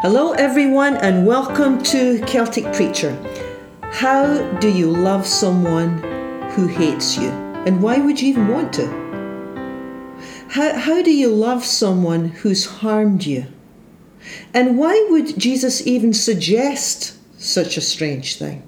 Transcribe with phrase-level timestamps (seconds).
[0.00, 3.18] Hello, everyone, and welcome to Celtic Preacher.
[3.82, 5.98] How do you love someone
[6.50, 7.28] who hates you?
[7.66, 8.86] And why would you even want to?
[10.50, 13.46] How, how do you love someone who's harmed you?
[14.54, 18.62] And why would Jesus even suggest such a strange thing?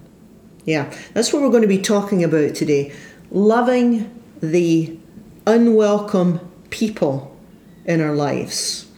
[0.65, 2.93] Yeah, that's what we're going to be talking about today.
[3.31, 4.99] Loving the
[5.47, 6.41] unwelcome
[6.71, 7.37] people
[7.85, 8.90] in our lives.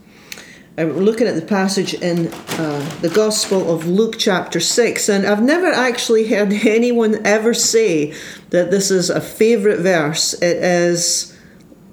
[0.74, 5.42] We're looking at the passage in uh, the Gospel of Luke, chapter 6, and I've
[5.42, 8.14] never actually heard anyone ever say
[8.48, 10.32] that this is a favourite verse.
[10.34, 11.38] It is,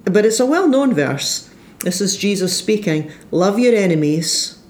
[0.06, 1.50] but it's a well known verse.
[1.80, 4.62] This is Jesus speaking Love your enemies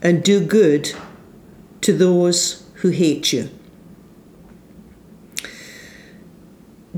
[0.00, 0.92] and do good
[1.80, 3.50] to those who hate you.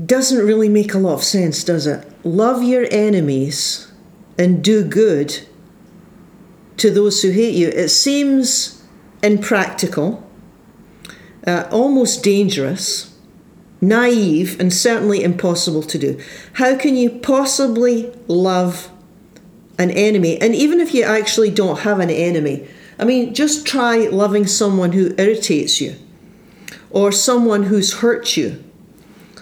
[0.03, 2.07] Doesn't really make a lot of sense, does it?
[2.23, 3.91] Love your enemies
[4.37, 5.48] and do good
[6.79, 7.69] to those who hate you.
[7.69, 8.83] It seems
[9.21, 10.27] impractical,
[11.45, 13.15] uh, almost dangerous,
[13.81, 16.19] naive, and certainly impossible to do.
[16.53, 18.89] How can you possibly love
[19.77, 20.39] an enemy?
[20.41, 24.91] And even if you actually don't have an enemy, I mean, just try loving someone
[24.91, 25.95] who irritates you,
[26.91, 28.61] or someone who's hurt you,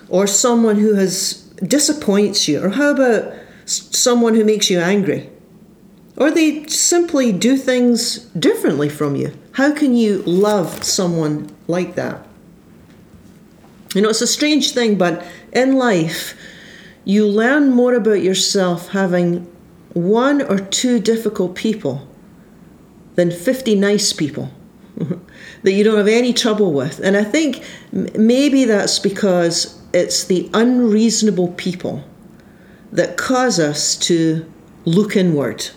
[0.09, 1.33] or someone who has
[1.65, 3.33] disappoints you, or how about
[3.65, 5.30] someone who makes you angry?
[6.17, 9.37] Or they simply do things differently from you.
[9.53, 12.27] How can you love someone like that?
[13.93, 16.35] You know, it's a strange thing, but in life,
[17.05, 19.45] you learn more about yourself having
[19.93, 22.07] one or two difficult people
[23.15, 24.52] than 50 nice people
[25.63, 26.99] that you don't have any trouble with.
[26.99, 32.03] And I think maybe that's because it's the unreasonable people
[32.91, 34.45] that cause us to
[34.85, 35.69] look inward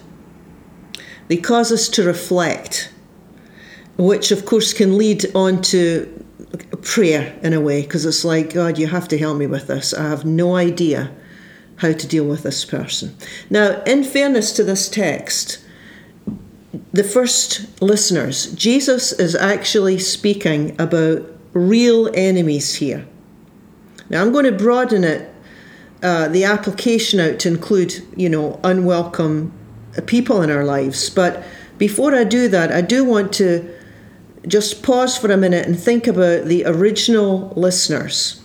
[1.31, 2.93] they cause us to reflect,
[3.97, 6.27] which of course can lead on to
[6.83, 9.95] prayer in a way, because it's like, God, you have to help me with this.
[9.95, 11.13] I have no idea
[11.77, 13.15] how to deal with this person.
[13.49, 15.65] Now, in fairness to this text,
[16.93, 21.23] the first listeners, Jesus is actually speaking about
[21.53, 23.07] real enemies here.
[24.09, 25.33] Now, I'm going to broaden it,
[26.03, 29.53] uh, the application out to include, you know, unwelcome
[30.07, 31.11] people in our lives.
[31.11, 31.45] But
[31.79, 33.75] before I do that, I do want to
[34.47, 38.43] just pause for a minute and think about the original listeners.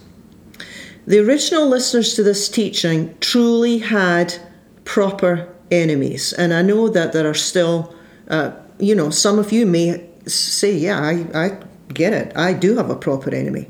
[1.08, 4.36] The original listeners to this teaching truly had
[4.84, 6.34] proper enemies.
[6.34, 7.94] And I know that there are still,
[8.28, 11.60] uh, you know, some of you may say, yeah, I, I
[11.94, 12.36] get it.
[12.36, 13.68] I do have a proper enemy.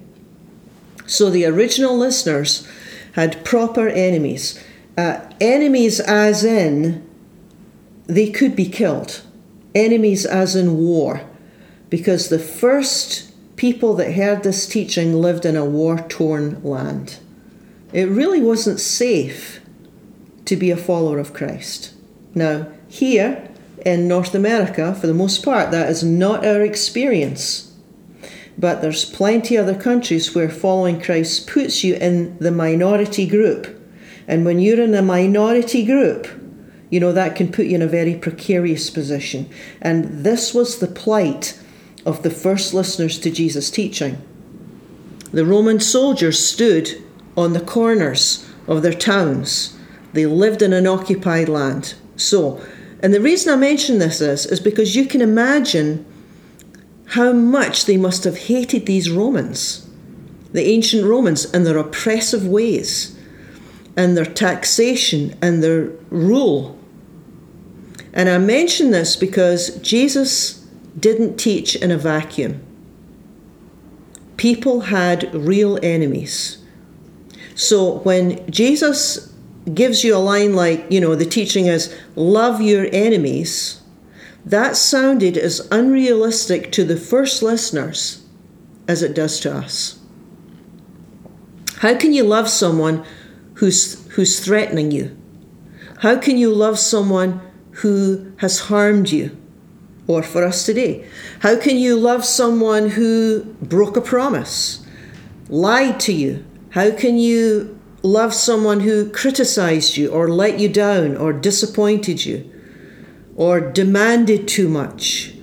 [1.06, 2.68] So the original listeners
[3.14, 4.64] had proper enemies.
[4.98, 7.08] Uh, enemies, as in
[8.08, 9.22] they could be killed.
[9.74, 11.22] Enemies, as in war,
[11.90, 17.20] because the first people that heard this teaching lived in a war torn land.
[17.94, 19.62] It really wasn't safe
[20.46, 21.94] to be a follower of Christ.
[22.34, 23.50] Now, here
[23.86, 27.74] in North America, for the most part, that is not our experience.
[28.58, 33.68] But there's plenty other countries where following Christ puts you in the minority group.
[34.28, 36.28] And when you're in a minority group,
[36.90, 39.50] you know, that can put you in a very precarious position.
[39.82, 41.60] And this was the plight
[42.06, 44.22] of the first listeners to Jesus' teaching.
[45.32, 47.04] The Roman soldiers stood
[47.36, 49.78] on the corners of their towns.
[50.14, 51.96] They lived in an occupied land.
[52.16, 52.62] So,
[53.02, 56.06] and the reason I mention this is, is because you can imagine
[57.08, 59.88] how much they must have hated these Romans,
[60.54, 63.15] the ancient Romans, and their oppressive ways,
[63.98, 66.76] and their taxation and their rule
[68.16, 70.66] and I mention this because Jesus
[70.98, 72.66] didn't teach in a vacuum.
[74.38, 76.64] People had real enemies.
[77.56, 79.34] So when Jesus
[79.74, 83.82] gives you a line like, you know, the teaching is, love your enemies,
[84.46, 88.26] that sounded as unrealistic to the first listeners
[88.88, 90.00] as it does to us.
[91.80, 93.04] How can you love someone
[93.56, 95.18] who's, who's threatening you?
[96.00, 97.42] How can you love someone
[97.82, 99.36] who has harmed you,
[100.08, 101.08] or for us today?
[101.40, 104.86] How can you love someone who broke a promise,
[105.50, 106.46] lied to you?
[106.72, 112.50] How can you love someone who criticized you, or let you down, or disappointed you,
[113.36, 115.34] or demanded too much,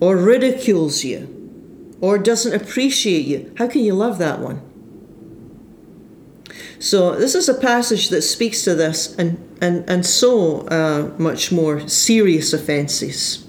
[0.00, 3.52] or ridicules you, or doesn't appreciate you?
[3.58, 4.62] How can you love that one?
[6.78, 11.50] So this is a passage that speaks to this and, and, and so uh, much
[11.50, 13.46] more serious offences.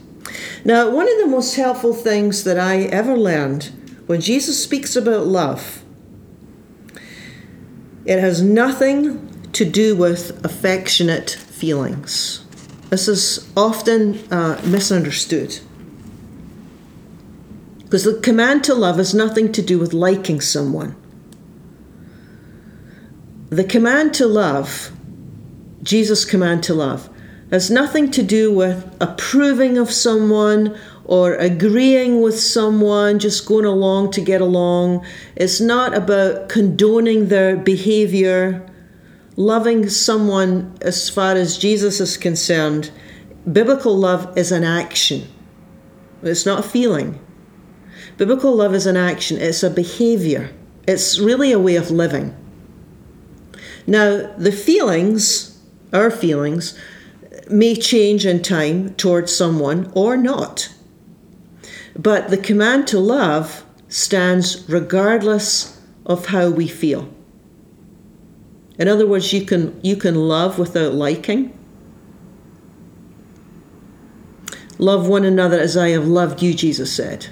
[0.64, 3.72] Now, one of the most helpful things that I ever learned
[4.08, 5.84] when Jesus speaks about love,
[8.06, 12.46] it has nothing to do with affectionate feelings.
[12.90, 15.60] This is often uh, misunderstood.
[17.80, 20.96] Because the command to love has nothing to do with liking someone.
[23.50, 24.92] The command to love,
[25.82, 27.10] Jesus' command to love,
[27.50, 34.12] has nothing to do with approving of someone or agreeing with someone, just going along
[34.12, 35.06] to get along.
[35.38, 38.70] It's not about condoning their behavior.
[39.38, 42.92] Loving someone, as far as Jesus is concerned,
[43.50, 45.26] biblical love is an action,
[46.22, 47.18] it's not a feeling.
[48.18, 50.50] Biblical love is an action, it's a behavior,
[50.86, 52.36] it's really a way of living.
[53.88, 55.58] Now, the feelings,
[55.94, 56.78] our feelings,
[57.50, 60.70] may change in time towards someone or not.
[61.98, 67.10] But the command to love stands regardless of how we feel.
[68.78, 71.58] In other words, you can, you can love without liking.
[74.78, 77.28] Love one another as I have loved you, Jesus said.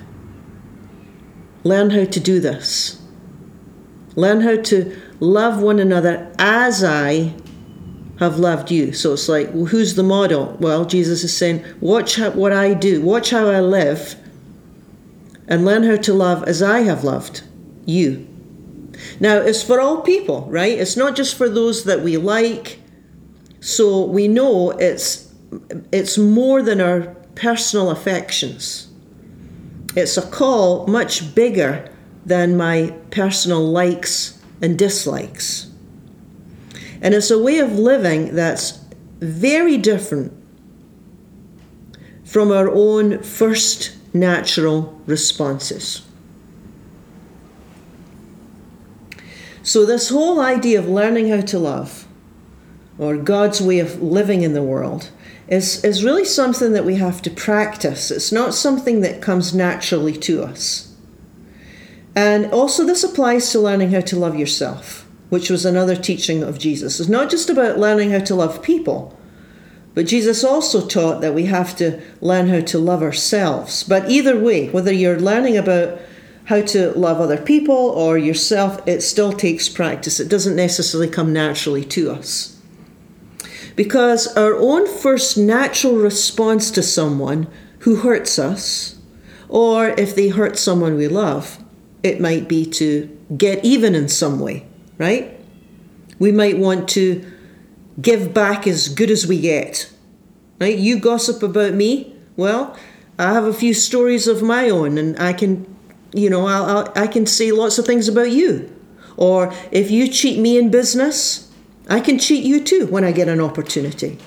[1.63, 3.01] Learn how to do this.
[4.15, 7.33] Learn how to love one another as I
[8.19, 8.93] have loved you.
[8.93, 10.55] So it's like, well, who's the model?
[10.59, 14.15] Well, Jesus is saying, watch what I do, watch how I live,
[15.47, 17.43] and learn how to love as I have loved
[17.85, 18.27] you.
[19.19, 20.77] Now, it's for all people, right?
[20.77, 22.79] It's not just for those that we like.
[23.59, 25.33] So we know it's
[25.91, 28.89] it's more than our personal affections.
[29.95, 31.89] It's a call much bigger
[32.25, 34.34] than my personal likes
[34.65, 35.71] and dislikes.
[37.01, 38.79] And it's a way of living that's
[39.19, 40.33] very different
[42.23, 46.01] from our own first natural responses.
[49.61, 52.07] So, this whole idea of learning how to love,
[52.97, 55.11] or God's way of living in the world,
[55.47, 58.09] is, is really something that we have to practice.
[58.09, 60.94] It's not something that comes naturally to us.
[62.15, 66.59] And also, this applies to learning how to love yourself which was another teaching of
[66.59, 66.99] Jesus.
[66.99, 69.17] It's not just about learning how to love people,
[69.93, 73.83] but Jesus also taught that we have to learn how to love ourselves.
[73.83, 75.99] But either way, whether you're learning about
[76.45, 80.19] how to love other people or yourself, it still takes practice.
[80.19, 82.61] It doesn't necessarily come naturally to us.
[83.75, 87.47] Because our own first natural response to someone
[87.79, 88.97] who hurts us,
[89.49, 91.64] or if they hurt someone we love,
[92.05, 94.65] it might be to get even in some way
[94.97, 95.39] right?
[96.19, 97.25] We might want to
[98.01, 99.91] give back as good as we get,
[100.59, 100.77] right?
[100.77, 102.77] You gossip about me, well,
[103.17, 105.73] I have a few stories of my own, and I can,
[106.13, 108.71] you know, I'll, I'll, I can say lots of things about you.
[109.17, 111.51] Or if you cheat me in business,
[111.89, 114.17] I can cheat you too when I get an opportunity.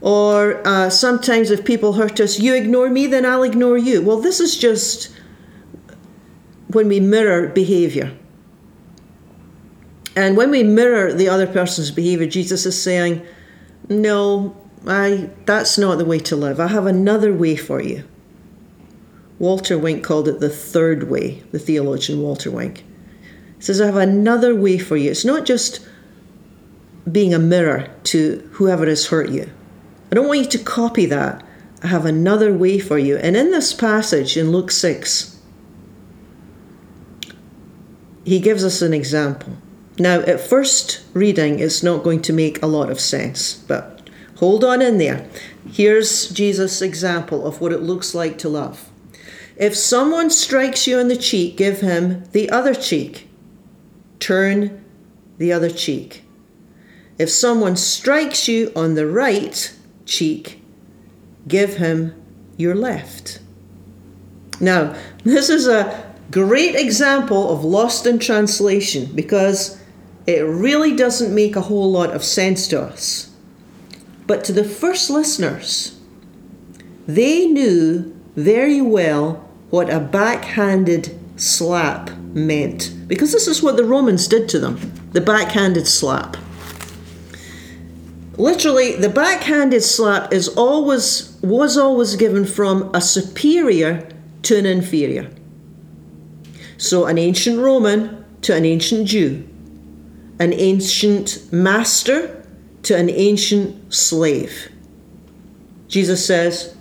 [0.00, 4.02] Or uh, sometimes if people hurt us, you ignore me, then I'll ignore you.
[4.02, 5.10] Well, this is just
[6.68, 8.16] when we mirror behavior.
[10.16, 13.24] And when we mirror the other person's behavior, Jesus is saying,
[13.88, 14.56] No,
[14.86, 16.60] I that's not the way to live.
[16.60, 18.04] I have another way for you.
[19.38, 22.84] Walter Wink called it the third way, the theologian Walter Wink.
[23.56, 25.10] He says, I have another way for you.
[25.10, 25.86] It's not just
[27.10, 29.48] being a mirror to whoever has hurt you.
[30.10, 31.44] I don't want you to copy that.
[31.82, 33.16] I have another way for you.
[33.18, 35.37] And in this passage in Luke 6,
[38.28, 39.54] he gives us an example.
[39.98, 44.62] Now, at first reading, it's not going to make a lot of sense, but hold
[44.62, 45.26] on in there.
[45.72, 48.90] Here's Jesus' example of what it looks like to love.
[49.56, 53.28] If someone strikes you on the cheek, give him the other cheek.
[54.20, 54.84] Turn
[55.38, 56.22] the other cheek.
[57.18, 60.62] If someone strikes you on the right cheek,
[61.48, 62.14] give him
[62.58, 63.40] your left.
[64.60, 64.94] Now,
[65.24, 69.80] this is a great example of lost in translation because
[70.26, 73.30] it really doesn't make a whole lot of sense to us.
[74.26, 75.98] But to the first listeners,
[77.06, 82.92] they knew very well what a backhanded slap meant.
[83.08, 86.36] Because this is what the Romans did to them the backhanded slap.
[88.36, 94.06] Literally, the backhanded slap is always was always given from a superior
[94.42, 95.30] to an inferior.
[96.78, 99.46] So an ancient Roman to an ancient Jew
[100.38, 102.44] an ancient master
[102.84, 104.70] to an ancient slave.
[105.88, 106.76] Jesus says,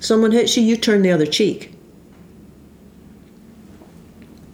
[0.00, 1.74] Someone hits you, you turn the other cheek.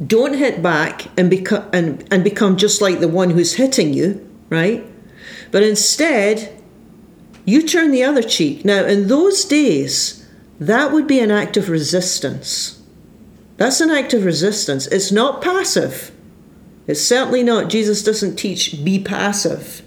[0.05, 4.29] Don't hit back and become and, and become just like the one who's hitting you,
[4.50, 4.85] right?
[5.50, 6.61] But instead,
[7.47, 8.65] you turn the other cheek.
[8.65, 10.29] Now, in those days,
[10.61, 12.75] that would be an act of resistance.
[13.56, 14.86] That's an act of resistance.
[14.86, 16.12] It's not passive.
[16.86, 17.70] It's certainly not.
[17.70, 19.82] Jesus doesn't teach be passive.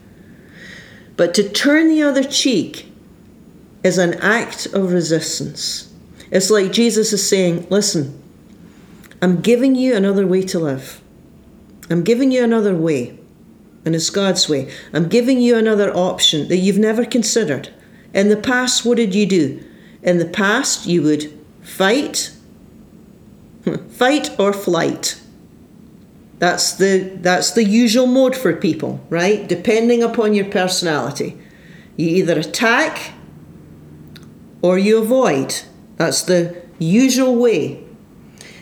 [1.16, 2.92] But to turn the other cheek
[3.84, 5.94] is an act of resistance.
[6.32, 8.22] It's like Jesus is saying, Listen,
[9.22, 11.02] I'm giving you another way to live.
[11.90, 13.18] I'm giving you another way,
[13.84, 14.72] and it's God's way.
[14.94, 17.70] I'm giving you another option that you've never considered.
[18.14, 19.64] In the past, what did you do?
[20.04, 22.32] In the past, you would fight,
[23.90, 25.20] fight or flight.
[26.40, 29.48] That's the that's the usual mode for people, right?
[29.48, 31.38] Depending upon your personality.
[31.98, 33.12] You either attack
[34.62, 35.62] or you avoid.
[35.98, 37.84] That's the usual way.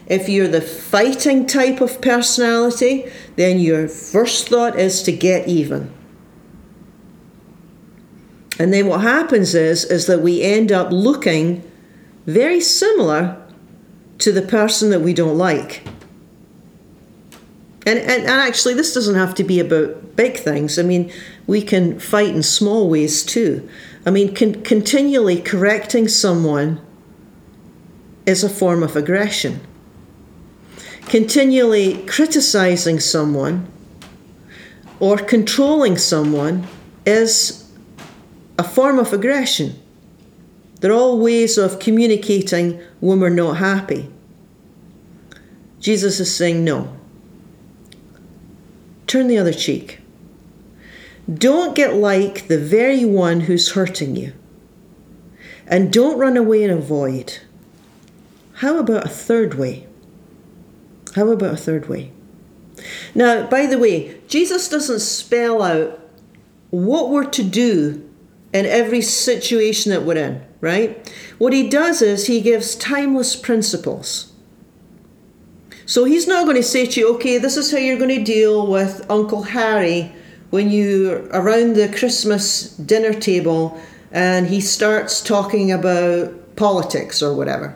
[0.07, 5.93] If you're the fighting type of personality, then your first thought is to get even.
[8.57, 11.69] And then what happens is is that we end up looking
[12.25, 13.39] very similar
[14.19, 15.83] to the person that we don't like.
[17.85, 20.77] And, and, and actually, this doesn't have to be about big things.
[20.77, 21.11] I mean,
[21.45, 23.67] we can fight in small ways too.
[24.05, 26.81] I mean, con- continually correcting someone
[28.25, 29.61] is a form of aggression.
[31.05, 33.71] Continually criticizing someone
[34.99, 36.67] or controlling someone
[37.05, 37.71] is
[38.59, 39.81] a form of aggression.
[40.79, 44.11] They're all ways of communicating when we're not happy.
[45.79, 46.95] Jesus is saying, no.
[49.07, 49.99] Turn the other cheek.
[51.33, 54.33] Don't get like the very one who's hurting you.
[55.65, 57.39] And don't run away and avoid.
[58.55, 59.85] How about a third way?
[61.15, 62.11] How about a third way?
[63.13, 65.99] Now, by the way, Jesus doesn't spell out
[66.69, 68.07] what we're to do
[68.53, 71.11] in every situation that we're in, right?
[71.37, 74.31] What he does is he gives timeless principles.
[75.85, 78.23] So he's not going to say to you, okay, this is how you're going to
[78.23, 80.11] deal with Uncle Harry
[80.49, 83.79] when you're around the Christmas dinner table
[84.11, 87.75] and he starts talking about politics or whatever.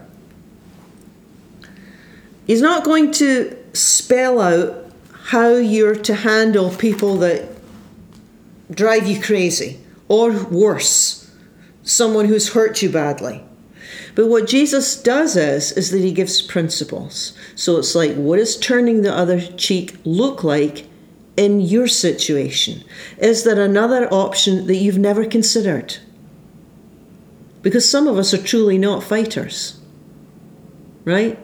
[2.48, 7.48] He's not going to spell out how you're to handle people that
[8.72, 9.80] drive you crazy
[10.12, 11.32] or worse,
[11.84, 13.41] someone who's hurt you badly.
[14.13, 17.32] But what Jesus does is is that he gives principles.
[17.56, 20.86] So it's like what does turning the other cheek look like
[21.38, 22.84] in your situation?
[23.20, 25.96] Is there another option that you've never considered?
[27.62, 29.80] Because some of us are truly not fighters,
[31.06, 31.39] right?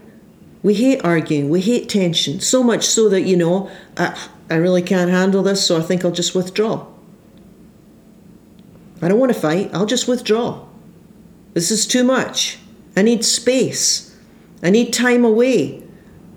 [0.61, 4.19] We hate arguing, we hate tension, so much so that, you know, I,
[4.49, 6.85] I really can't handle this, so I think I'll just withdraw.
[9.01, 10.65] I don't want to fight, I'll just withdraw.
[11.53, 12.59] This is too much.
[12.95, 14.15] I need space.
[14.63, 15.83] I need time away.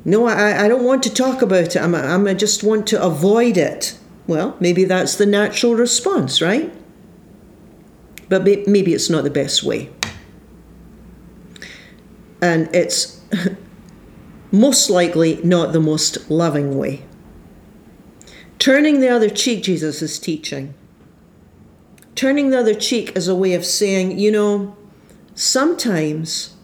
[0.05, 1.77] No, I, I don't want to talk about it.
[1.77, 3.99] I'm, I'm, I just want to avoid it.
[4.27, 6.73] Well, maybe that's the natural response, right?
[8.29, 9.91] But maybe it's not the best way.
[12.41, 13.21] And it's
[14.53, 17.05] most likely not the most loving way.
[18.59, 20.75] Turning the other cheek, Jesus is teaching.
[22.21, 24.77] Turning the other cheek is a way of saying, you know,
[25.35, 26.55] sometimes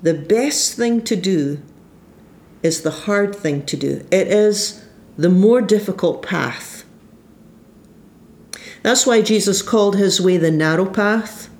[0.00, 1.60] the best thing to do
[2.62, 4.02] is the hard thing to do.
[4.10, 4.82] It is
[5.18, 6.86] the more difficult path.
[8.82, 11.50] That's why Jesus called his way the narrow path,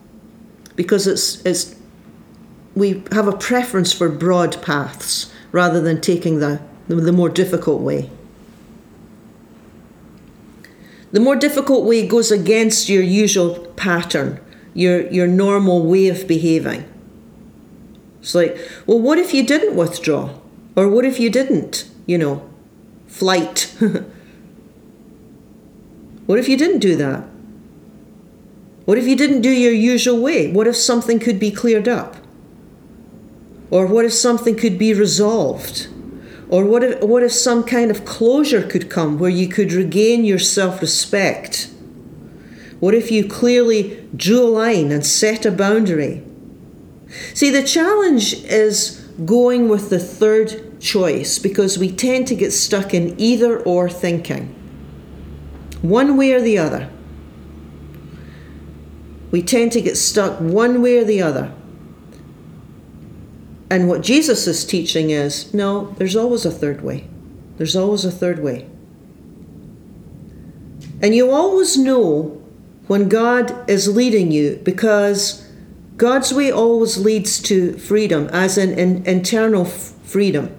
[0.75, 1.77] because it's, it's
[2.75, 8.09] we have a preference for broad paths rather than taking the, the more difficult way.
[11.13, 14.41] The more difficult way goes against your usual pattern,
[14.75, 16.85] your, your normal way of behaving.
[18.21, 20.31] It's like, well, what if you didn't withdraw?
[20.77, 22.49] Or what if you didn't, you know,
[23.07, 23.75] flight?
[26.27, 27.25] what if you didn't do that?
[28.85, 30.51] What if you didn't do your usual way?
[30.51, 32.17] What if something could be cleared up?
[33.71, 35.89] Or what if something could be resolved?
[36.49, 40.25] Or what if, what if some kind of closure could come where you could regain
[40.25, 41.71] your self respect?
[42.81, 46.23] What if you clearly drew a line and set a boundary?
[47.35, 52.95] See, the challenge is going with the third choice because we tend to get stuck
[52.95, 54.55] in either or thinking,
[55.83, 56.89] one way or the other.
[59.31, 61.53] We tend to get stuck one way or the other.
[63.71, 67.07] And what Jesus is teaching is no, there's always a third way.
[67.57, 68.69] There's always a third way.
[71.03, 72.43] And you always know
[72.87, 75.47] when God is leading you because
[75.97, 80.55] God's way always leads to freedom, as in, in internal f- freedom.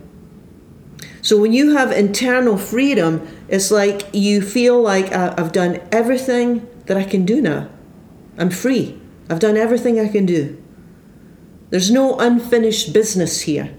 [1.22, 6.68] So when you have internal freedom, it's like you feel like uh, I've done everything
[6.86, 7.70] that I can do now.
[8.38, 9.00] I'm free.
[9.30, 10.62] I've done everything I can do.
[11.70, 13.72] There's no unfinished business here.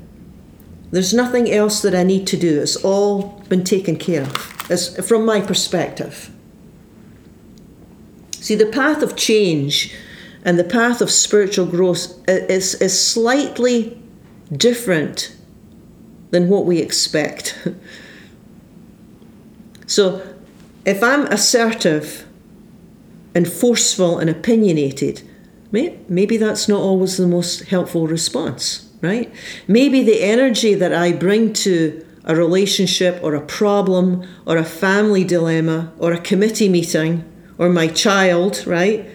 [0.91, 2.61] There's nothing else that I need to do.
[2.61, 6.31] It's all been taken care of, as, from my perspective.
[8.33, 9.95] See, the path of change
[10.45, 14.01] and the path of spiritual growth is, is slightly
[14.53, 15.35] different
[16.31, 17.59] than what we expect.
[19.87, 20.27] so,
[20.85, 22.27] if I'm assertive
[23.35, 25.23] and forceful and opinionated,
[25.73, 29.33] maybe that's not always the most helpful response, right?
[29.69, 35.25] Maybe the energy that I bring to a relationship or a problem or a family
[35.25, 37.25] dilemma or a committee meeting
[37.59, 39.09] or my child, right?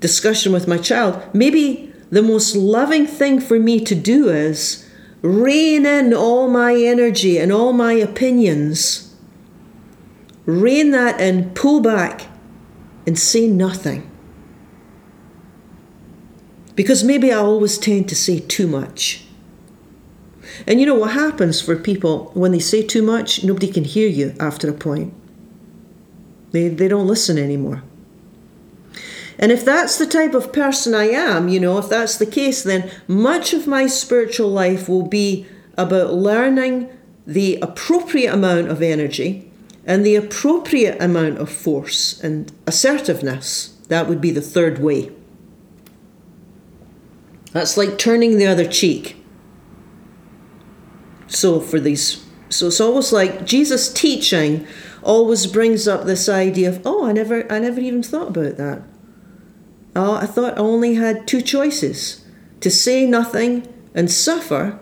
[0.00, 4.88] Discussion with my child, maybe the most loving thing for me to do is
[5.22, 9.14] rein in all my energy and all my opinions,
[10.46, 12.26] rein that in, pull back,
[13.06, 14.09] and say nothing.
[16.80, 19.26] Because maybe I always tend to say too much.
[20.66, 23.44] And you know what happens for people when they say too much?
[23.44, 25.12] Nobody can hear you after a point.
[26.52, 27.82] They, they don't listen anymore.
[29.38, 32.62] And if that's the type of person I am, you know, if that's the case,
[32.62, 35.44] then much of my spiritual life will be
[35.76, 36.88] about learning
[37.26, 39.52] the appropriate amount of energy
[39.84, 43.76] and the appropriate amount of force and assertiveness.
[43.88, 45.10] That would be the third way.
[47.52, 49.16] That's like turning the other cheek.
[51.26, 54.66] So for these so it's almost like Jesus teaching
[55.02, 58.82] always brings up this idea of, oh, I never I never even thought about that.
[59.94, 62.24] Oh, I thought I only had two choices
[62.60, 64.78] to say nothing and suffer,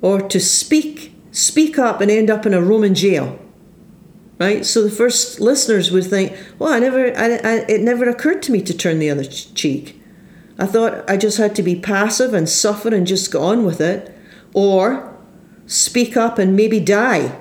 [0.00, 3.38] or to speak, speak up and end up in a Roman jail.
[4.38, 4.66] Right?
[4.66, 8.52] So the first listeners would think, well, I never, I, I, it never occurred to
[8.52, 10.01] me to turn the other cheek.
[10.58, 13.80] I thought I just had to be passive and suffer and just go on with
[13.80, 14.16] it,
[14.54, 15.16] or
[15.66, 17.38] speak up and maybe die.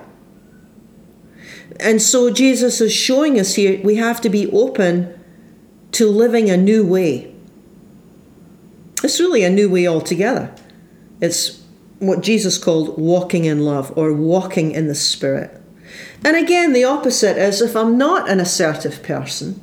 [1.79, 5.19] And so Jesus is showing us here we have to be open
[5.93, 7.33] to living a new way.
[9.03, 10.53] It's really a new way altogether.
[11.19, 11.63] It's
[11.99, 15.59] what Jesus called walking in love or walking in the Spirit.
[16.23, 19.59] And again, the opposite is if I'm not an assertive person,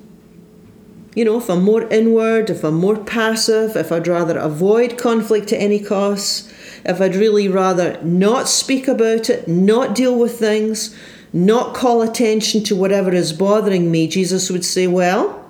[1.18, 5.52] you know, if I'm more inward, if I'm more passive, if I'd rather avoid conflict
[5.52, 6.52] at any cost,
[6.84, 10.96] if I'd really rather not speak about it, not deal with things,
[11.32, 15.44] not call attention to whatever is bothering me, Jesus would say, well,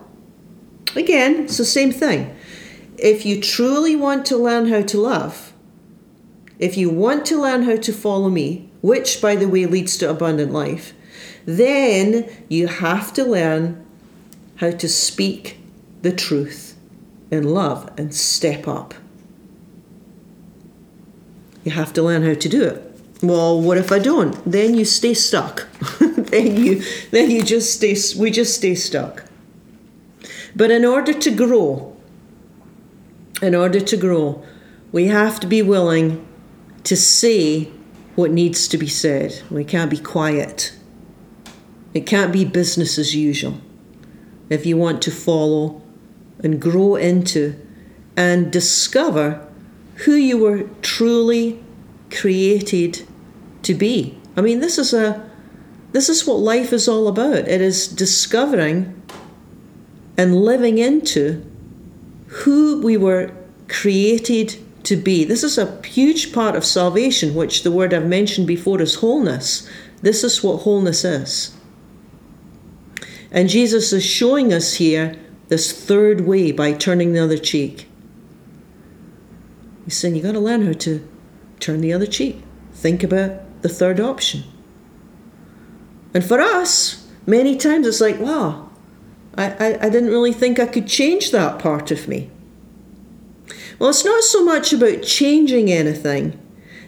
[0.96, 2.34] Again, it's the same thing.
[2.96, 5.52] If you truly want to learn how to love,
[6.58, 10.10] if you want to learn how to follow me, which, by the way, leads to
[10.10, 10.94] abundant life,
[11.44, 13.84] then you have to learn
[14.56, 15.57] how to speak
[16.02, 16.76] the truth
[17.30, 18.94] in love and step up.
[21.64, 22.84] You have to learn how to do it.
[23.22, 24.32] Well, what if I don't?
[24.50, 25.66] Then you stay stuck.
[26.00, 29.24] then you then you just stay we just stay stuck.
[30.54, 31.96] But in order to grow,
[33.42, 34.44] in order to grow,
[34.92, 36.26] we have to be willing
[36.84, 37.64] to say
[38.14, 39.42] what needs to be said.
[39.50, 40.74] We can't be quiet.
[41.92, 43.60] It can't be business as usual.
[44.48, 45.82] If you want to follow
[46.42, 47.54] and grow into
[48.16, 49.46] and discover
[50.04, 51.62] who you were truly
[52.10, 53.06] created
[53.62, 54.18] to be.
[54.36, 55.28] I mean, this is a
[55.92, 57.48] this is what life is all about.
[57.48, 59.00] It is discovering
[60.16, 61.44] and living into
[62.26, 63.32] who we were
[63.68, 65.24] created to be.
[65.24, 69.68] This is a huge part of salvation, which the word I've mentioned before is wholeness.
[70.02, 71.56] This is what wholeness is.
[73.30, 75.16] And Jesus is showing us here
[75.48, 77.88] this third way by turning the other cheek.
[79.84, 81.08] He's saying you got to learn how to
[81.60, 82.42] turn the other cheek.
[82.72, 84.44] Think about the third option.
[86.14, 88.70] And for us, many times it's like, wow,
[89.36, 92.30] I, I, I didn't really think I could change that part of me.
[93.78, 96.38] Well, it's not so much about changing anything,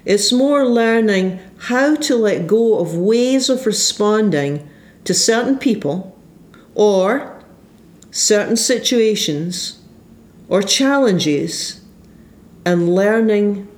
[0.04, 4.68] it's more learning how to let go of ways of responding
[5.04, 6.18] to certain people
[6.74, 7.29] or
[8.10, 9.80] certain situations
[10.48, 11.80] or challenges
[12.64, 13.68] and learning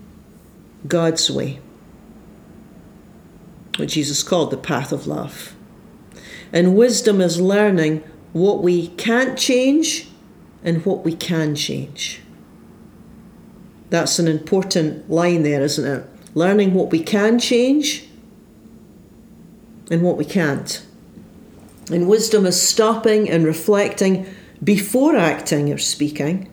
[0.89, 1.61] God's way,
[3.77, 5.55] what Jesus called the path of love.
[6.53, 10.09] And wisdom is learning what we can't change
[10.65, 12.21] and what we can change.
[13.91, 16.09] That's an important line there, isn't it?
[16.35, 18.09] Learning what we can change
[19.91, 20.85] and what we can't.
[21.91, 24.27] And wisdom is stopping and reflecting
[24.63, 26.53] before acting or speaking,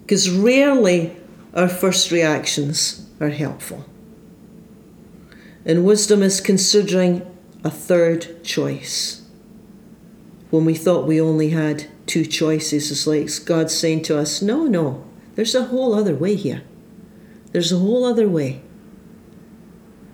[0.00, 1.14] because rarely
[1.52, 3.84] our first reactions are helpful.
[5.66, 7.22] And wisdom is considering
[7.62, 9.22] a third choice.
[10.50, 14.64] When we thought we only had two choices, it's like God saying to us, No,
[14.66, 16.62] no, there's a whole other way here.
[17.52, 18.62] There's a whole other way.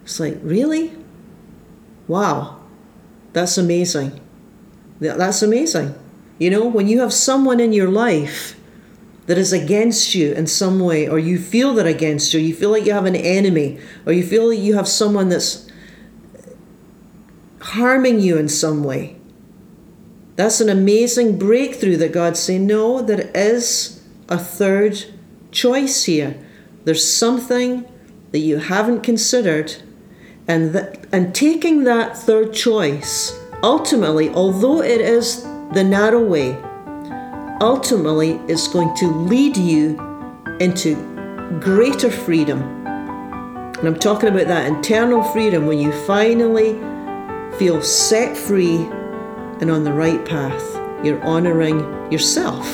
[0.04, 0.92] It's like, Really?
[2.06, 2.59] Wow,
[3.32, 4.20] that's amazing.
[5.00, 5.94] That's amazing.
[6.38, 8.56] You know, when you have someone in your life
[9.26, 12.70] that is against you in some way, or you feel that against you, you feel
[12.70, 15.70] like you have an enemy, or you feel like you have someone that's
[17.60, 19.16] harming you in some way.
[20.36, 25.04] That's an amazing breakthrough that God's saying, no, there is a third
[25.52, 26.42] choice here.
[26.84, 27.86] There's something
[28.32, 29.76] that you haven't considered,
[30.48, 36.56] and that and taking that third choice, ultimately, although it is the narrow way,
[37.60, 39.98] ultimately it's going to lead you
[40.60, 40.96] into
[41.60, 42.60] greater freedom.
[42.86, 46.78] And I'm talking about that internal freedom when you finally
[47.58, 48.76] feel set free
[49.60, 50.76] and on the right path.
[51.04, 51.80] You're honoring
[52.12, 52.66] yourself.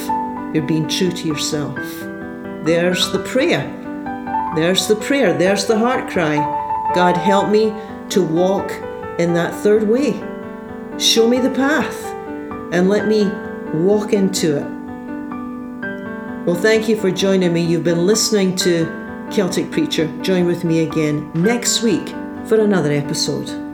[0.55, 1.77] You're being true to yourself.
[2.65, 3.73] There's the prayer.
[4.57, 5.37] There's the prayer.
[5.37, 6.56] There's the heart cry.
[6.97, 7.75] God, help me
[8.09, 8.73] to walk
[9.19, 10.13] in that third way.
[10.99, 12.07] Show me the path
[12.73, 13.31] and let me
[13.75, 16.47] walk into it.
[16.47, 17.61] Well, thank you for joining me.
[17.61, 20.07] You've been listening to Celtic Preacher.
[20.23, 22.09] Join with me again next week
[22.47, 23.66] for another episode.